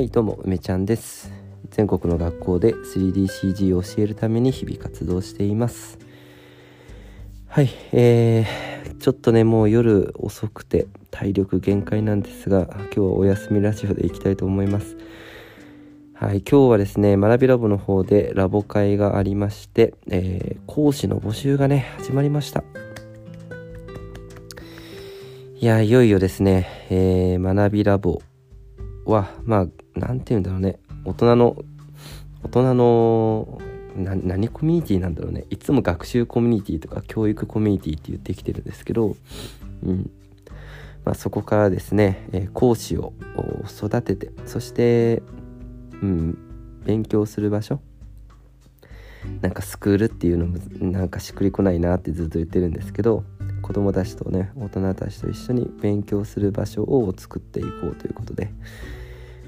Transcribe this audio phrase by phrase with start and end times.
[0.00, 1.30] はいどうも梅ちゃんです。
[1.68, 5.98] 全国の学校で 3DCG を教えるために日々活動しています。
[7.46, 14.96] はいえー、ちょっとねもう夜遅くて体力限界なんですが今日はお休みラジオでいきたいと思います。
[16.14, 22.64] はい今日はですね学びラボの方でラボ会がありまして、えー、講師の募集がね始まりました。
[25.56, 28.22] いやいよいよですね、えー、学びラボ
[29.04, 30.78] はまあ何て言うんだろうね。
[31.04, 31.56] 大人の
[32.42, 33.60] 大人の
[33.96, 35.46] 何コミュニティなんだろうね。
[35.50, 39.16] いつも学習コミュニティとか教育コミュニティって言ってきてるんですけど、
[39.84, 40.10] うん。
[41.04, 43.14] まあ、そこからですね、えー、講師を
[43.66, 45.22] 育ててそして、
[46.02, 46.38] うん、
[46.84, 47.80] 勉強する場所。
[49.42, 53.24] なんかスクールっていうのもなんかしっくりこないなってずっと言ってるんですけど
[53.60, 58.50] 子供たちとね大人たちと一緒に勉強する場所を作っていこうということで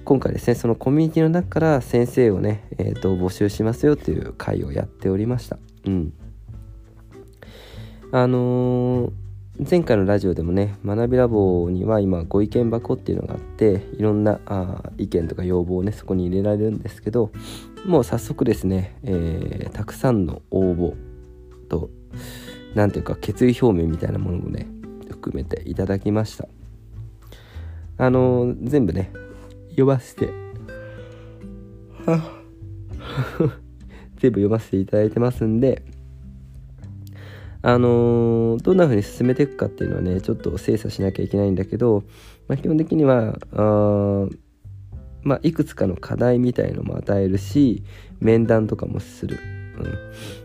[0.04, 5.58] 今回ですねそのコミュニティの中から先生をね、えーと、募集しますよという会をやっておりました。
[5.84, 6.12] うん。
[8.10, 9.12] あのー、
[9.70, 17.30] 前回のラジオでもね学びラボには今ご意見箱っていうのがあっていろんなあ意見とか要望をねそこに入れられるんですけど
[17.86, 20.94] もう早速ですね、えー、たくさんの応募
[21.68, 21.90] と
[22.74, 24.66] 何ていうか決意表明みたいなものもね
[25.08, 26.48] 含めていただきました。
[27.98, 29.12] あの全部ね
[29.72, 30.30] 読ませて。
[34.18, 35.84] 全部読ませていただいてますんで。
[37.64, 42.02] あのー、どんな風に進めていくかっていうのはねちょっと精査しなきゃいけないんだけど、
[42.48, 44.26] まあ、基本的にはあ
[45.22, 47.84] まあ、いくつかの課題みたいのも与えるし
[48.20, 49.38] 面談とかもする、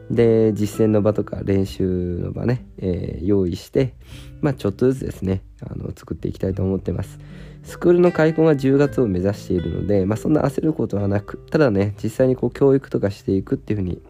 [0.09, 3.95] うん、で実践の場とか練習の場ね、えー、用意して、
[4.41, 7.19] まあ、ちょっとずつですねあの作っていきたいと思ってます。
[7.67, 14.01] スクールの開校が10月を目指しているので、まあ、そんな焦ることはなくただね実際にこう教育とかしていくっていうふうに、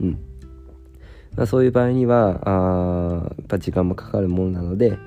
[0.00, 0.18] うん
[1.36, 4.98] まあ、そういう場合にはあやっぱ時間もかかるものなので、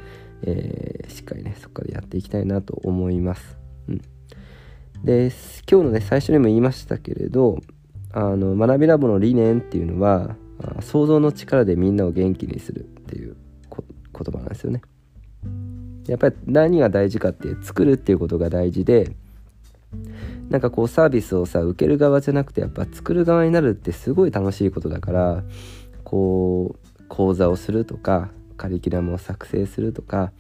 [0.44, 3.58] えー、しっかりねそこからやっていきたいなと思います。
[3.90, 4.02] うん
[5.04, 5.34] で
[5.70, 7.60] 今日のね最初にも言いましたけれど
[8.14, 10.38] あの学びラボの理念っていうのは
[10.80, 13.36] 想像の力でみんなを元気にするっていう
[13.70, 13.86] 言
[14.32, 14.82] 葉なんですよね。
[16.08, 19.16] やっぱり何が大事かって作るっていうことが大事で
[20.50, 25.44] なんかこうサービスをさ受ける側じゃなくてやっぱ作る側になるってすごい楽しいことだから
[26.04, 30.32] こう講座をするとかカリキュラムを作成するとか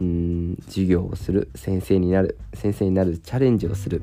[0.00, 4.02] うん授業をする先生になる先生になるチャレンジをする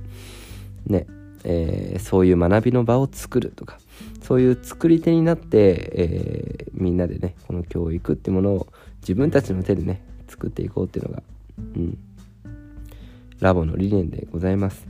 [0.85, 1.05] ね
[1.43, 3.79] えー、そういう学びの場を作るとか
[4.21, 8.67] そういう作り手になって、えー、みんなでねこの教育っていうものを
[8.99, 11.23] 自分たちの手でね作っていこうっていうのが、
[11.57, 11.97] うん、
[13.39, 14.87] ラボの理念でございます。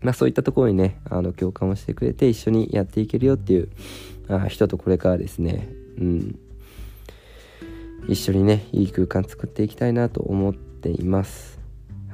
[0.00, 3.68] まあそういったところにねあの共感をしてくれて一緒にやっていけるよっていう
[4.28, 5.68] あ人とこれからですね、
[5.98, 6.38] うん、
[8.08, 11.58] 一緒にねいい空間作っていきたいなと思っています。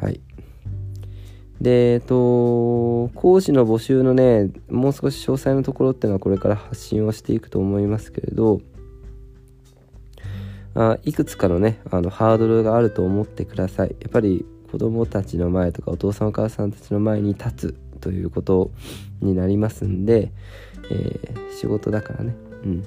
[0.00, 0.20] はい。
[1.60, 8.60] でえっと講師の募集のねもう少し詳細なところっていうのはこれから発信をしていくと思いますけれど
[10.74, 13.96] あいくつかのねあのハードルがあると思ってください。
[14.00, 18.72] やっぱり子供たちの前とかお父さんお母さんたちの前に立つということ
[19.20, 20.32] になりますんで、
[20.90, 22.34] えー、仕事だからね。
[22.64, 22.82] うん。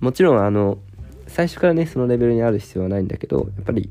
[0.00, 0.78] もちろんあの
[1.26, 3.90] 最初からねそのレベルにある必要はないんだけどやっぱり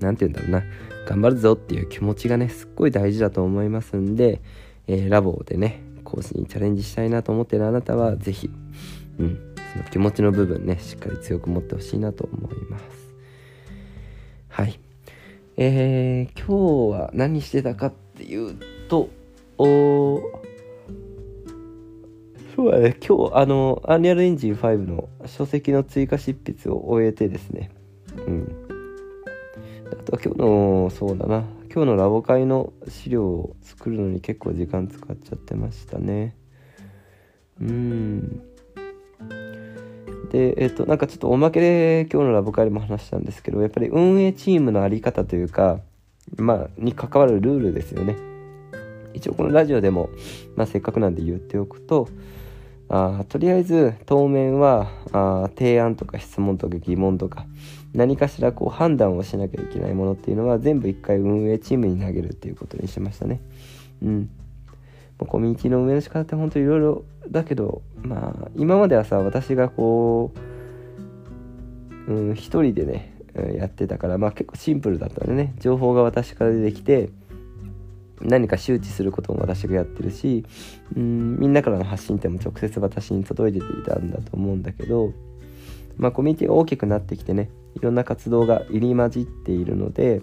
[0.00, 0.62] 何て言うんだろうな。
[1.06, 4.42] 頑張るぞっていう気持ちがねすっごい大事だと思いますんで、
[4.86, 8.50] えー、ラボでね講師にチャレンジしたいなと思ってるあなたは是非
[9.18, 9.47] うん。
[9.72, 12.84] その気持ちの部分ねしっかり強く持ってほしいなと思います
[14.48, 14.80] はい
[15.56, 18.56] えー、今日は何してたかっていう
[18.88, 19.08] と
[19.58, 20.20] お
[22.58, 27.70] そうだね、今日、あの、アンリアルエンジン5の書籍の追加執筆を終えてですね、
[28.26, 28.68] うん。
[29.92, 36.36] あとは今日の、そうだな、今日のラボ会の資料を作るのに結構時間使っちゃってましたね。
[37.60, 38.42] うん。
[40.30, 45.80] で、えっと、なんかちょっとおまけで今日のラボ会でも話したんですけど、やっぱり運営チームの在り方というか、
[46.36, 48.16] まあ、に関わるルールですよね。
[49.14, 50.10] 一応このラジオでも、
[50.56, 52.08] まあ、せっかくなんで言っておくと、
[52.90, 57.44] あとりあえず当面はあ提案とか質問とか疑問とか
[57.92, 63.40] 何かしらこう判断をしなきゃいけないものっていうのは全部一回運営チームに投げるっていうことにしましたね。
[64.02, 64.30] うん。
[65.26, 70.32] コミュニティの運営の仕方って本当いろいろだけどまあ今まではさ私がこ
[72.08, 73.18] う、うん、一人でね、
[73.56, 75.54] やってたから、まあ、結構シンプルだったんでね。
[75.58, 77.10] 情報が私から出てきて
[78.20, 80.44] 何か周知することも私がやってるし
[80.96, 85.12] うんみんなからの発信っても直接私に届いていたんだと思うんだけど、
[85.96, 90.20] まあ、コミュニティが大きくなってきてねいろんな活動が入り混じっているので、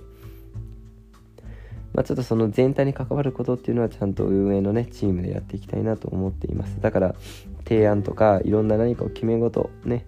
[1.96, 6.82] まあ、ちょっとその全体に関わることっていうのはちゃんと運営のねチームでやっていきたいなと思っています。
[6.82, 7.16] だから
[7.64, 10.06] 提案とかいろんな何かを決め事ね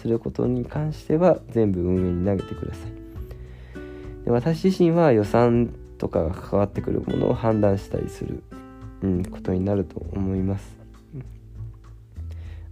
[0.00, 4.24] することに関しては全部運営に投げてください。
[4.24, 8.44] で私自身は予算とかが関わってくるものを判断したりする、
[9.02, 10.76] うん、ことになると思います。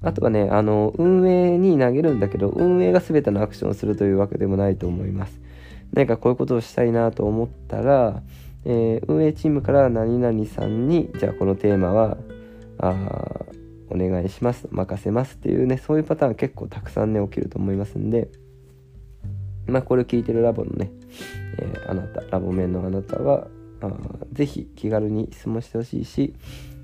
[0.03, 5.41] あとはねあの運営に投げるんだけど運営が全てのアクションをするというわけでもないと思います。
[5.93, 8.23] 何かこういうことをしたいなと思ったら、
[8.65, 12.17] えー、運営チームから何々さんにじゃあこのテーマは
[12.79, 12.95] あ
[13.91, 18.29] お願いします任せますっていうねそういうパターン結構たくさんね起きると思いますんで
[19.67, 20.91] まあこれを聞いてるラボのね、
[21.59, 23.49] えー、あなたラボ面のあなたは
[23.81, 23.91] あ
[24.33, 26.35] ぜひ気軽に質問してほしいし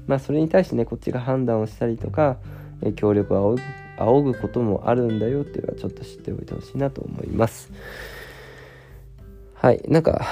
[0.06, 2.38] まあそれに対してねこっちが判断をしたりとか、
[2.82, 3.56] えー、協力を
[3.98, 7.72] 仰ぐこともあるんだよっていうのはちょっと知っておいてほしいなと思います。
[9.54, 10.24] はいなんか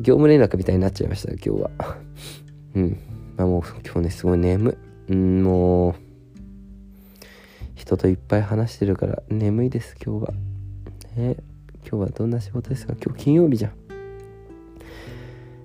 [0.00, 1.70] 業務連絡みたいになっちゃいました今日は。
[2.74, 2.98] うん。
[3.36, 4.76] まあもう今日ねすごい眠
[5.08, 5.94] うんもう
[7.74, 10.34] 人といっぱい話してるから眠いです今日は。
[11.16, 11.36] ね。
[11.88, 12.94] 今日はどんな仕事ですか？
[13.02, 13.72] 今日金曜日じゃん。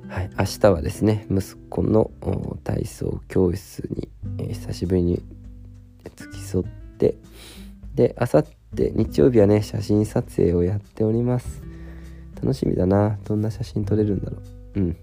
[0.08, 2.12] はい、明日はですね息子の
[2.64, 5.22] 体操教室に、えー、久しぶりに
[6.16, 6.66] 付き添っ
[6.98, 7.16] て。
[7.96, 8.46] であさっ
[8.76, 11.62] て日曜日はね写真撮影をやっております。
[12.44, 13.18] 楽しみだな。
[13.24, 14.38] どんな写真撮れるんだろ
[14.76, 14.80] う。
[14.80, 14.98] うん。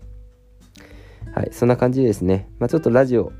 [1.34, 2.50] はいそんな感じですね。
[2.58, 3.32] まあちょっとラジオ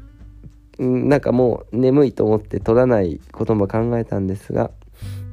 [0.79, 4.71] なんかもう眠いと思って撮らないことも考えたんですが、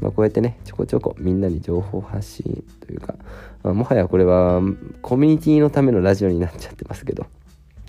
[0.01, 3.15] まあ、こうやってねちょこちょこみんなに情報発信というか、
[3.63, 4.61] まあ、もはやこれは
[5.01, 7.25] コミュニティのためのラジオになっちゃってますけど。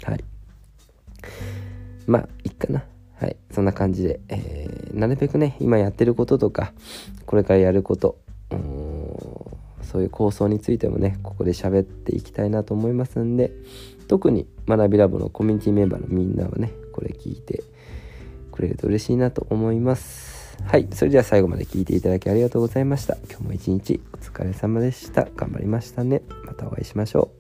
[0.04, 0.24] はい。
[2.06, 2.84] まあいいかな。
[3.16, 6.72] はいそんな感じで、えー、なるべくね今やってることとか
[7.26, 8.16] これからやること
[9.90, 13.52] そういう構想についてもねここで喋っていきたいなと思いますんで
[14.06, 17.62] 特に学びラボのコミュニティメンバーのみんなはねこれ聞いて
[18.52, 20.58] くれると嬉しいなと思います。
[20.64, 23.16] はいそれでは最後まで聞いていただきありがとうございました。
[23.30, 25.28] 今日も一日お疲れ様でした。
[25.36, 26.22] 頑張りましたね。
[26.44, 27.37] またお会いしましょう。